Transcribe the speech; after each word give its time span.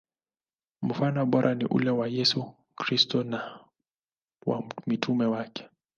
Mfano 0.81 1.25
bora 1.25 1.55
ni 1.55 1.65
ule 1.65 1.89
wa 1.91 2.07
Yesu 2.07 2.53
Kristo 2.75 3.23
na 3.23 3.59
wa 4.45 4.63
mitume 4.87 5.25
wake. 5.25 5.69